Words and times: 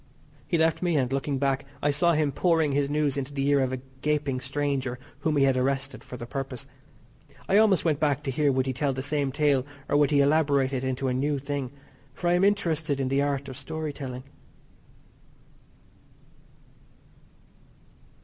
He 0.47 0.57
left 0.57 0.81
me, 0.81 0.97
and, 0.97 1.13
looking 1.13 1.37
back, 1.37 1.63
I 1.79 1.91
saw 1.91 2.13
him 2.13 2.31
pouring 2.31 2.71
his 2.71 2.89
news 2.89 3.17
into 3.17 3.35
the 3.35 3.47
ear 3.49 3.59
of 3.59 3.71
a 3.71 3.77
gaping 4.01 4.39
stranger 4.39 4.97
whom 5.19 5.37
he 5.37 5.43
had 5.43 5.55
arrested 5.55 6.03
for 6.03 6.17
the 6.17 6.25
purpose. 6.25 6.65
I 7.47 7.57
almost 7.57 7.85
went 7.85 7.99
back 7.99 8.23
to 8.23 8.31
hear 8.31 8.51
would 8.51 8.65
he 8.65 8.73
tell 8.73 8.93
the 8.93 9.03
same 9.03 9.31
tale 9.31 9.63
or 9.87 9.95
would 9.97 10.09
he 10.09 10.21
elaborate 10.21 10.73
it 10.73 10.83
into 10.83 11.07
a 11.07 11.13
new 11.13 11.37
thing, 11.37 11.69
for 12.15 12.29
I 12.29 12.33
am 12.33 12.43
interested 12.43 12.99
in 12.99 13.09
the 13.09 13.21
art 13.21 13.47
of 13.47 13.55
story 13.55 13.93
telling. 13.93 14.23